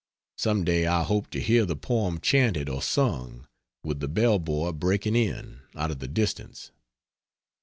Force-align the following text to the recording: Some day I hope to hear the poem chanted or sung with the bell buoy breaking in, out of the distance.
Some 0.39 0.63
day 0.63 0.87
I 0.87 1.03
hope 1.03 1.29
to 1.29 1.39
hear 1.39 1.63
the 1.63 1.75
poem 1.75 2.19
chanted 2.19 2.67
or 2.69 2.81
sung 2.81 3.47
with 3.83 3.99
the 3.99 4.07
bell 4.07 4.39
buoy 4.39 4.71
breaking 4.73 5.15
in, 5.15 5.59
out 5.75 5.91
of 5.91 5.99
the 5.99 6.07
distance. 6.07 6.71